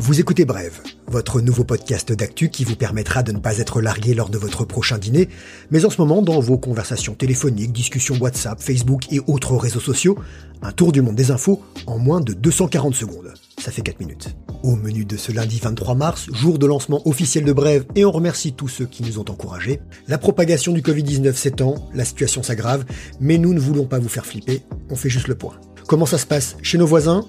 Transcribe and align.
Vous 0.00 0.20
écoutez 0.20 0.44
Brève, 0.44 0.80
votre 1.06 1.40
nouveau 1.40 1.64
podcast 1.64 2.12
d'actu 2.12 2.48
qui 2.48 2.64
vous 2.64 2.76
permettra 2.76 3.22
de 3.22 3.32
ne 3.32 3.38
pas 3.40 3.58
être 3.58 3.82
largué 3.82 4.14
lors 4.14 4.30
de 4.30 4.38
votre 4.38 4.64
prochain 4.64 4.96
dîner, 4.96 5.28
mais 5.70 5.84
en 5.84 5.90
ce 5.90 6.00
moment 6.00 6.22
dans 6.22 6.40
vos 6.40 6.56
conversations 6.56 7.14
téléphoniques, 7.14 7.72
discussions 7.72 8.16
WhatsApp, 8.18 8.60
Facebook 8.60 9.12
et 9.12 9.20
autres 9.26 9.54
réseaux 9.56 9.80
sociaux, 9.80 10.18
un 10.62 10.72
tour 10.72 10.92
du 10.92 11.02
monde 11.02 11.16
des 11.16 11.30
infos 11.30 11.62
en 11.86 11.98
moins 11.98 12.20
de 12.20 12.32
240 12.32 12.94
secondes. 12.94 13.34
Ça 13.58 13.70
fait 13.70 13.82
4 13.82 14.00
minutes. 14.00 14.34
Au 14.62 14.76
menu 14.76 15.04
de 15.04 15.16
ce 15.16 15.30
lundi 15.30 15.58
23 15.62 15.94
mars, 15.94 16.26
jour 16.32 16.58
de 16.58 16.66
lancement 16.66 17.06
officiel 17.06 17.44
de 17.44 17.52
Brève, 17.52 17.84
et 17.94 18.04
on 18.04 18.10
remercie 18.10 18.54
tous 18.54 18.68
ceux 18.68 18.86
qui 18.86 19.02
nous 19.02 19.18
ont 19.18 19.28
encouragés, 19.28 19.80
la 20.06 20.16
propagation 20.16 20.72
du 20.72 20.80
Covid-19 20.80 21.34
s'étend, 21.34 21.74
la 21.92 22.04
situation 22.04 22.42
s'aggrave, 22.42 22.84
mais 23.20 23.36
nous 23.36 23.52
ne 23.52 23.60
voulons 23.60 23.84
pas 23.84 23.98
vous 23.98 24.08
faire 24.08 24.26
flipper, 24.26 24.62
on 24.90 24.96
fait 24.96 25.10
juste 25.10 25.28
le 25.28 25.34
point. 25.34 25.58
Comment 25.88 26.04
ça 26.04 26.18
se 26.18 26.26
passe 26.26 26.58
chez 26.62 26.76
nos 26.76 26.86
voisins? 26.86 27.24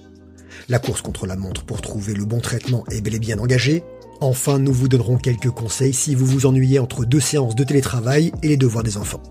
La 0.68 0.80
course 0.80 1.02
contre 1.02 1.26
la 1.26 1.38
montre 1.38 1.64
pour 1.64 1.80
trouver 1.80 2.14
le 2.14 2.26
bon 2.26 2.42
traitement 2.42 2.84
est 2.92 3.00
bel 3.00 3.16
et 3.16 3.20
bien 3.20 3.40
engagée. 3.40 3.86
Enfin, 4.20 4.60
nous 4.60 4.74
vous 4.74 4.90
donnerons 4.90 5.16
quelques 5.16 5.50
conseils 5.50 5.94
si 5.94 6.14
vous 6.14 6.26
vous 6.26 6.46
ennuyez 6.46 6.78
entre 6.78 7.06
deux 7.06 7.22
séances 7.22 7.56
de 7.56 7.64
télétravail 7.64 8.34
et 8.44 8.50
les 8.50 8.58
devoirs 8.58 8.84
des 8.84 8.98
enfants. 8.98 9.24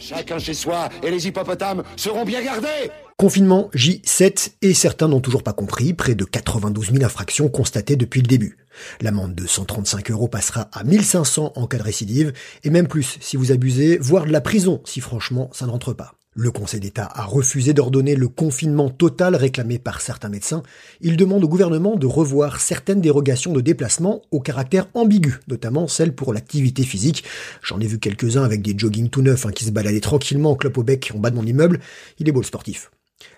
Chacun 0.00 0.40
chez 0.40 0.52
soi 0.52 0.88
et 1.04 1.12
les 1.12 1.28
hippopotames 1.28 1.84
seront 1.94 2.24
bien 2.24 2.42
gardés 2.42 2.90
Confinement 3.18 3.70
J7 3.72 4.54
et 4.62 4.74
certains 4.74 5.06
n'ont 5.06 5.20
toujours 5.20 5.44
pas 5.44 5.52
compris, 5.52 5.94
près 5.94 6.16
de 6.16 6.24
92 6.24 6.90
000 6.90 7.04
infractions 7.04 7.48
constatées 7.48 7.94
depuis 7.94 8.20
le 8.20 8.26
début. 8.26 8.56
L'amende 9.00 9.36
de 9.36 9.46
135 9.46 10.10
euros 10.10 10.26
passera 10.26 10.62
à 10.72 10.82
1500 10.82 11.52
en 11.54 11.66
cas 11.68 11.78
de 11.78 11.84
récidive 11.84 12.32
et 12.64 12.70
même 12.70 12.88
plus 12.88 13.18
si 13.20 13.36
vous 13.36 13.52
abusez, 13.52 13.96
voire 13.98 14.26
de 14.26 14.32
la 14.32 14.40
prison 14.40 14.80
si 14.84 15.00
franchement 15.00 15.50
ça 15.52 15.66
ne 15.66 15.70
rentre 15.70 15.92
pas. 15.92 16.16
Le 16.34 16.50
Conseil 16.50 16.80
d'État 16.80 17.10
a 17.12 17.24
refusé 17.24 17.74
d'ordonner 17.74 18.16
le 18.16 18.26
confinement 18.26 18.88
total 18.88 19.36
réclamé 19.36 19.78
par 19.78 20.00
certains 20.00 20.30
médecins. 20.30 20.62
Il 21.02 21.18
demande 21.18 21.44
au 21.44 21.48
gouvernement 21.48 21.94
de 21.94 22.06
revoir 22.06 22.58
certaines 22.58 23.02
dérogations 23.02 23.52
de 23.52 23.60
déplacement 23.60 24.22
au 24.30 24.40
caractère 24.40 24.88
ambigu, 24.94 25.40
notamment 25.48 25.88
celles 25.88 26.14
pour 26.14 26.32
l'activité 26.32 26.84
physique. 26.84 27.24
J'en 27.62 27.80
ai 27.80 27.86
vu 27.86 27.98
quelques-uns 27.98 28.44
avec 28.44 28.62
des 28.62 28.74
jogging 28.74 29.10
tout 29.10 29.20
neufs 29.20 29.44
hein, 29.44 29.52
qui 29.52 29.66
se 29.66 29.70
baladaient 29.70 30.00
tranquillement 30.00 30.52
en 30.52 30.56
clope 30.56 30.78
au 30.78 30.82
bec 30.82 31.12
en 31.14 31.18
bas 31.18 31.28
de 31.28 31.36
mon 31.36 31.44
immeuble. 31.44 31.80
Il 32.18 32.26
est 32.26 32.32
beau 32.32 32.40
le 32.40 32.46
sportif. 32.46 32.90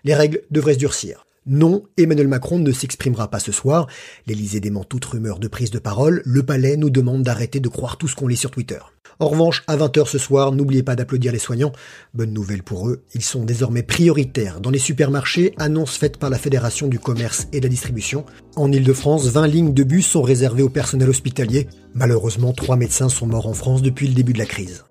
Les 0.04 0.14
règles 0.14 0.42
devraient 0.52 0.74
se 0.74 0.78
durcir. 0.78 1.26
Non, 1.46 1.82
Emmanuel 1.98 2.28
Macron 2.28 2.60
ne 2.60 2.70
s'exprimera 2.70 3.28
pas 3.28 3.40
ce 3.40 3.50
soir. 3.50 3.88
L'Élysée 4.28 4.60
dément 4.60 4.84
toute 4.84 5.04
rumeur 5.04 5.40
de 5.40 5.48
prise 5.48 5.72
de 5.72 5.80
parole. 5.80 6.22
Le 6.24 6.44
Palais 6.44 6.76
nous 6.76 6.90
demande 6.90 7.24
d'arrêter 7.24 7.58
de 7.58 7.68
croire 7.68 7.98
tout 7.98 8.06
ce 8.06 8.14
qu'on 8.14 8.28
lit 8.28 8.36
sur 8.36 8.52
Twitter. 8.52 8.78
En 9.20 9.28
revanche, 9.28 9.62
à 9.66 9.76
20h 9.76 10.06
ce 10.06 10.18
soir, 10.18 10.52
n'oubliez 10.52 10.82
pas 10.82 10.96
d'applaudir 10.96 11.32
les 11.32 11.38
soignants. 11.38 11.72
Bonne 12.14 12.32
nouvelle 12.32 12.62
pour 12.62 12.88
eux, 12.88 13.02
ils 13.14 13.22
sont 13.22 13.44
désormais 13.44 13.82
prioritaires 13.82 14.60
dans 14.60 14.70
les 14.70 14.78
supermarchés, 14.78 15.54
annonce 15.58 15.96
faite 15.96 16.16
par 16.16 16.30
la 16.30 16.38
Fédération 16.38 16.86
du 16.86 16.98
commerce 16.98 17.46
et 17.52 17.60
de 17.60 17.64
la 17.64 17.70
distribution. 17.70 18.24
En 18.56 18.70
Ile-de-France, 18.72 19.26
20 19.28 19.46
lignes 19.46 19.74
de 19.74 19.84
bus 19.84 20.06
sont 20.06 20.22
réservées 20.22 20.62
au 20.62 20.68
personnel 20.68 21.08
hospitalier. 21.08 21.68
Malheureusement, 21.94 22.52
trois 22.52 22.76
médecins 22.76 23.08
sont 23.08 23.26
morts 23.26 23.46
en 23.46 23.54
France 23.54 23.82
depuis 23.82 24.08
le 24.08 24.14
début 24.14 24.32
de 24.32 24.38
la 24.38 24.46
crise. 24.46 24.84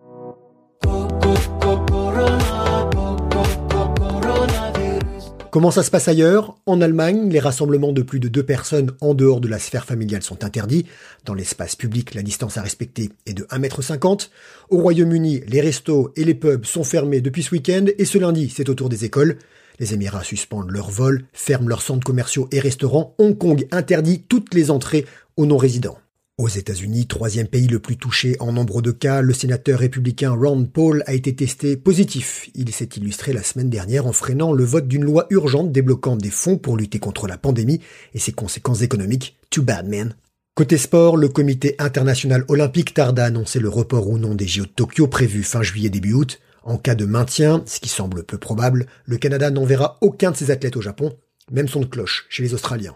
Comment 5.53 5.69
ça 5.69 5.83
se 5.83 5.91
passe 5.91 6.07
ailleurs? 6.07 6.55
En 6.65 6.81
Allemagne, 6.81 7.29
les 7.29 7.39
rassemblements 7.39 7.91
de 7.91 8.01
plus 8.01 8.19
de 8.19 8.27
deux 8.27 8.41
personnes 8.41 8.89
en 9.01 9.13
dehors 9.13 9.39
de 9.39 9.47
la 9.47 9.59
sphère 9.59 9.85
familiale 9.85 10.23
sont 10.23 10.43
interdits. 10.43 10.87
Dans 11.25 11.35
l'espace 11.35 11.75
public, 11.75 12.15
la 12.15 12.23
distance 12.23 12.57
à 12.57 12.63
respecter 12.63 13.11
est 13.27 13.35
de 13.35 13.43
1m50. 13.43 14.29
Au 14.71 14.79
Royaume-Uni, 14.79 15.41
les 15.45 15.61
restos 15.61 16.11
et 16.15 16.23
les 16.23 16.33
pubs 16.33 16.65
sont 16.65 16.83
fermés 16.83 17.21
depuis 17.21 17.43
ce 17.43 17.51
week-end 17.51 17.85
et 17.99 18.05
ce 18.05 18.17
lundi, 18.17 18.49
c'est 18.49 18.67
au 18.67 18.73
tour 18.73 18.89
des 18.89 19.05
écoles. 19.05 19.37
Les 19.77 19.93
Émirats 19.93 20.23
suspendent 20.23 20.71
leurs 20.71 20.89
vols, 20.89 21.23
ferment 21.33 21.69
leurs 21.69 21.83
centres 21.83 22.03
commerciaux 22.03 22.47
et 22.51 22.59
restaurants. 22.59 23.13
Hong 23.19 23.37
Kong 23.37 23.67
interdit 23.69 24.23
toutes 24.27 24.55
les 24.55 24.71
entrées 24.71 25.05
aux 25.37 25.45
non-résidents. 25.45 25.99
Aux 26.39 26.47
États-Unis, 26.47 27.05
troisième 27.05 27.47
pays 27.47 27.67
le 27.67 27.77
plus 27.77 27.95
touché 27.95 28.35
en 28.39 28.51
nombre 28.51 28.81
de 28.81 28.89
cas, 28.89 29.21
le 29.21 29.35
sénateur 29.35 29.77
républicain 29.77 30.31
Ron 30.31 30.65
Paul 30.65 31.03
a 31.05 31.13
été 31.13 31.35
testé 31.35 31.77
positif. 31.77 32.49
Il 32.55 32.71
s'est 32.73 32.89
illustré 32.97 33.33
la 33.33 33.43
semaine 33.43 33.69
dernière 33.69 34.07
en 34.07 34.13
freinant 34.13 34.51
le 34.51 34.63
vote 34.63 34.87
d'une 34.87 35.03
loi 35.03 35.27
urgente 35.29 35.71
débloquant 35.71 36.15
des 36.15 36.31
fonds 36.31 36.57
pour 36.57 36.75
lutter 36.75 36.97
contre 36.97 37.27
la 37.27 37.37
pandémie 37.37 37.81
et 38.15 38.19
ses 38.19 38.31
conséquences 38.31 38.81
économiques. 38.81 39.37
Too 39.51 39.61
bad, 39.61 39.87
man. 39.87 40.15
Côté 40.55 40.79
sport, 40.79 41.17
le 41.17 41.29
comité 41.29 41.75
international 41.77 42.45
olympique 42.47 42.95
tarde 42.95 43.19
à 43.19 43.25
annoncer 43.25 43.59
le 43.59 43.69
report 43.69 44.09
ou 44.09 44.17
non 44.17 44.33
des 44.33 44.47
JO 44.47 44.63
de 44.63 44.69
Tokyo 44.69 45.05
prévus 45.05 45.43
fin 45.43 45.61
juillet 45.61 45.91
début 45.91 46.13
août. 46.13 46.39
En 46.63 46.77
cas 46.79 46.95
de 46.95 47.05
maintien, 47.05 47.61
ce 47.67 47.79
qui 47.79 47.89
semble 47.89 48.23
peu 48.23 48.39
probable, 48.39 48.87
le 49.05 49.17
Canada 49.17 49.51
n'enverra 49.51 49.99
aucun 50.01 50.31
de 50.31 50.35
ses 50.35 50.49
athlètes 50.49 50.77
au 50.77 50.81
Japon, 50.81 51.15
même 51.51 51.67
son 51.67 51.81
de 51.81 51.85
cloche 51.85 52.25
chez 52.29 52.41
les 52.41 52.55
Australiens. 52.55 52.95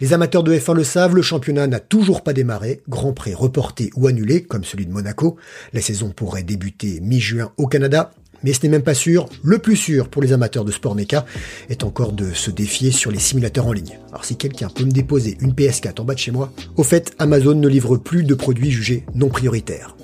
Les 0.00 0.12
amateurs 0.12 0.42
de 0.42 0.54
F1 0.54 0.74
le 0.74 0.84
savent, 0.84 1.14
le 1.14 1.22
championnat 1.22 1.66
n'a 1.66 1.80
toujours 1.80 2.22
pas 2.22 2.32
démarré, 2.32 2.82
Grand 2.88 3.12
Prix 3.12 3.34
reporté 3.34 3.90
ou 3.96 4.06
annulé, 4.06 4.42
comme 4.42 4.64
celui 4.64 4.86
de 4.86 4.92
Monaco. 4.92 5.36
La 5.72 5.80
saison 5.80 6.10
pourrait 6.10 6.42
débuter 6.42 7.00
mi-juin 7.00 7.52
au 7.56 7.66
Canada, 7.66 8.12
mais 8.42 8.52
ce 8.52 8.62
n'est 8.62 8.68
même 8.68 8.82
pas 8.82 8.94
sûr. 8.94 9.28
Le 9.42 9.58
plus 9.58 9.76
sûr 9.76 10.08
pour 10.08 10.22
les 10.22 10.32
amateurs 10.32 10.64
de 10.64 10.72
sport 10.72 10.94
méca 10.94 11.26
est 11.68 11.84
encore 11.84 12.12
de 12.12 12.32
se 12.32 12.50
défier 12.50 12.90
sur 12.92 13.10
les 13.10 13.18
simulateurs 13.18 13.66
en 13.66 13.72
ligne. 13.72 13.98
Alors 14.10 14.24
si 14.24 14.36
quelqu'un 14.36 14.68
peut 14.68 14.84
me 14.84 14.90
déposer 14.90 15.36
une 15.40 15.52
PS4 15.52 16.00
en 16.00 16.04
bas 16.04 16.14
de 16.14 16.18
chez 16.18 16.30
moi, 16.30 16.52
au 16.76 16.82
fait, 16.82 17.14
Amazon 17.18 17.54
ne 17.54 17.68
livre 17.68 17.96
plus 17.96 18.24
de 18.24 18.34
produits 18.34 18.70
jugés 18.70 19.04
non 19.14 19.28
prioritaires. 19.28 19.96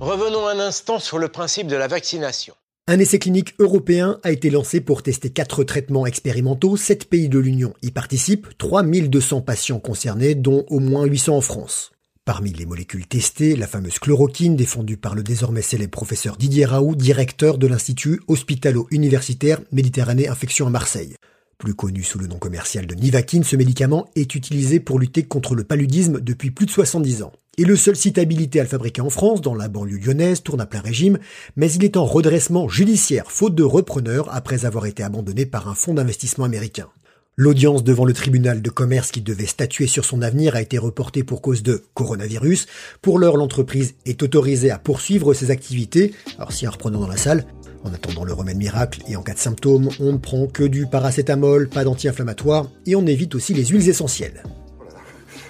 Revenons 0.00 0.46
un 0.48 0.58
instant 0.58 0.98
sur 0.98 1.18
le 1.18 1.28
principe 1.28 1.66
de 1.66 1.76
la 1.76 1.86
vaccination. 1.86 2.54
Un 2.88 2.98
essai 2.98 3.20
clinique 3.20 3.54
européen 3.60 4.18
a 4.24 4.32
été 4.32 4.50
lancé 4.50 4.80
pour 4.80 5.04
tester 5.04 5.30
quatre 5.30 5.62
traitements 5.62 6.04
expérimentaux. 6.04 6.76
Sept 6.76 7.04
pays 7.04 7.28
de 7.28 7.38
l'Union 7.38 7.74
y 7.80 7.92
participent, 7.92 8.48
3200 8.58 9.40
patients 9.40 9.78
concernés, 9.78 10.34
dont 10.34 10.66
au 10.68 10.80
moins 10.80 11.04
800 11.04 11.36
en 11.36 11.40
France. 11.40 11.92
Parmi 12.24 12.52
les 12.52 12.66
molécules 12.66 13.06
testées, 13.06 13.54
la 13.54 13.68
fameuse 13.68 14.00
chloroquine 14.00 14.56
défendue 14.56 14.96
par 14.96 15.14
le 15.14 15.22
désormais 15.22 15.62
célèbre 15.62 15.92
professeur 15.92 16.36
Didier 16.36 16.64
Raoult, 16.64 16.96
directeur 16.96 17.56
de 17.56 17.68
l'Institut 17.68 18.20
hospitalo-universitaire 18.26 19.60
Méditerranée 19.70 20.26
Infection 20.26 20.66
à 20.66 20.70
Marseille. 20.70 21.14
Plus 21.58 21.74
connu 21.74 22.02
sous 22.02 22.18
le 22.18 22.26
nom 22.26 22.38
commercial 22.38 22.88
de 22.88 22.96
Nivaquine, 22.96 23.44
ce 23.44 23.54
médicament 23.54 24.08
est 24.16 24.34
utilisé 24.34 24.80
pour 24.80 24.98
lutter 24.98 25.22
contre 25.22 25.54
le 25.54 25.62
paludisme 25.62 26.20
depuis 26.20 26.50
plus 26.50 26.66
de 26.66 26.72
70 26.72 27.22
ans. 27.22 27.32
Et 27.58 27.64
le 27.64 27.76
seul 27.76 27.96
site 27.96 28.16
habilité 28.16 28.60
à 28.60 28.62
le 28.62 28.68
fabriquer 28.68 29.02
en 29.02 29.10
France, 29.10 29.42
dans 29.42 29.54
la 29.54 29.68
banlieue 29.68 29.98
lyonnaise, 29.98 30.42
tourne 30.42 30.62
à 30.62 30.66
plein 30.66 30.80
régime, 30.80 31.18
mais 31.54 31.70
il 31.70 31.84
est 31.84 31.98
en 31.98 32.06
redressement 32.06 32.66
judiciaire, 32.66 33.30
faute 33.30 33.54
de 33.54 33.62
repreneur, 33.62 34.34
après 34.34 34.64
avoir 34.64 34.86
été 34.86 35.02
abandonné 35.02 35.44
par 35.44 35.68
un 35.68 35.74
fonds 35.74 35.92
d'investissement 35.92 36.46
américain. 36.46 36.88
L'audience 37.36 37.84
devant 37.84 38.06
le 38.06 38.14
tribunal 38.14 38.62
de 38.62 38.70
commerce 38.70 39.10
qui 39.10 39.20
devait 39.20 39.44
statuer 39.44 39.86
sur 39.86 40.06
son 40.06 40.22
avenir 40.22 40.56
a 40.56 40.62
été 40.62 40.78
reportée 40.78 41.24
pour 41.24 41.42
cause 41.42 41.62
de 41.62 41.84
coronavirus. 41.92 42.68
Pour 43.02 43.18
l'heure, 43.18 43.36
l'entreprise 43.36 43.96
est 44.06 44.22
autorisée 44.22 44.70
à 44.70 44.78
poursuivre 44.78 45.34
ses 45.34 45.50
activités. 45.50 46.14
Alors 46.38 46.52
si 46.52 46.64
un 46.64 46.70
repreneur 46.70 47.02
dans 47.02 47.06
la 47.06 47.18
salle, 47.18 47.44
en 47.84 47.92
attendant 47.92 48.24
le 48.24 48.32
remède 48.32 48.56
miracle 48.56 49.02
et 49.08 49.16
en 49.16 49.22
cas 49.22 49.34
de 49.34 49.38
symptômes, 49.38 49.90
on 50.00 50.12
ne 50.12 50.18
prend 50.18 50.46
que 50.46 50.64
du 50.64 50.86
paracétamol, 50.86 51.68
pas 51.68 51.84
d'anti-inflammatoire 51.84 52.70
et 52.86 52.96
on 52.96 53.06
évite 53.06 53.34
aussi 53.34 53.52
les 53.52 53.66
huiles 53.66 53.90
essentielles. 53.90 54.42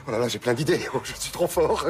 Oh 0.08 0.28
j'ai 0.28 0.38
plein 0.38 0.54
d'idées, 0.54 0.80
oh, 0.94 1.00
je 1.04 1.12
suis 1.14 1.30
trop 1.30 1.46
fort 1.46 1.86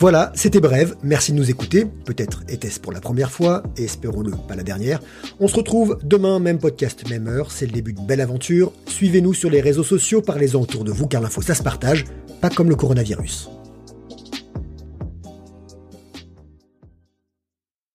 Voilà, 0.00 0.30
c'était 0.36 0.60
bref, 0.60 0.94
merci 1.02 1.32
de 1.32 1.36
nous 1.38 1.50
écouter, 1.50 1.84
peut-être 2.04 2.44
était-ce 2.48 2.78
pour 2.78 2.92
la 2.92 3.00
première 3.00 3.32
fois, 3.32 3.64
et 3.76 3.82
espérons-le 3.82 4.30
pas 4.46 4.54
la 4.54 4.62
dernière. 4.62 5.00
On 5.40 5.48
se 5.48 5.56
retrouve 5.56 5.98
demain, 6.04 6.38
même 6.38 6.58
podcast, 6.58 7.08
même 7.10 7.26
heure, 7.26 7.50
c'est 7.50 7.66
le 7.66 7.72
début 7.72 7.94
d'une 7.94 8.06
belle 8.06 8.20
aventure. 8.20 8.72
Suivez-nous 8.86 9.34
sur 9.34 9.50
les 9.50 9.60
réseaux 9.60 9.82
sociaux, 9.82 10.22
parlez-en 10.22 10.60
autour 10.60 10.84
de 10.84 10.92
vous 10.92 11.08
car 11.08 11.20
l'info 11.20 11.42
ça 11.42 11.54
se 11.54 11.64
partage, 11.64 12.04
pas 12.40 12.48
comme 12.48 12.68
le 12.68 12.76
coronavirus. 12.76 13.50